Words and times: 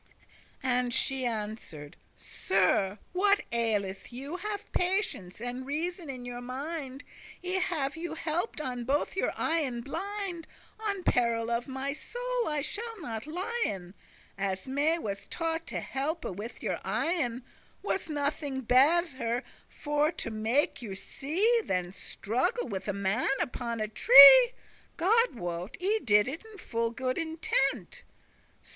And 0.63 0.91
she 0.91 1.27
answered: 1.27 1.95
"Sir, 2.17 2.97
what 3.13 3.39
aileth 3.51 4.11
you? 4.11 4.35
Have 4.37 4.71
patience 4.71 5.39
and 5.39 5.63
reason 5.63 6.09
in 6.09 6.25
your 6.25 6.41
mind, 6.41 7.03
I 7.45 7.49
have 7.49 7.95
you 7.95 8.15
help'd 8.15 8.59
on 8.59 8.83
both 8.83 9.15
your 9.15 9.31
eyen 9.37 9.81
blind. 9.81 10.47
On 10.79 11.03
peril 11.03 11.51
of 11.51 11.67
my 11.67 11.93
soul, 11.93 12.47
I 12.47 12.61
shall 12.61 12.99
not 12.99 13.27
lien, 13.27 13.93
As 14.39 14.67
me 14.67 14.97
was 14.97 15.27
taught 15.27 15.67
to 15.67 15.79
helpe 15.79 16.25
with 16.25 16.63
your 16.63 16.79
eyen, 16.83 17.43
Was 17.83 18.09
nothing 18.09 18.61
better 18.61 19.43
for 19.69 20.11
to 20.13 20.31
make 20.31 20.81
you 20.81 20.95
see, 20.95 21.61
Than 21.63 21.91
struggle 21.91 22.67
with 22.67 22.87
a 22.87 22.93
man 22.93 23.29
upon 23.39 23.79
a 23.79 23.87
tree: 23.87 24.53
God 24.97 25.35
wot, 25.35 25.77
I 25.79 25.99
did 26.03 26.27
it 26.27 26.43
in 26.43 26.57
full 26.57 26.89
good 26.89 27.19
intent." 27.19 28.01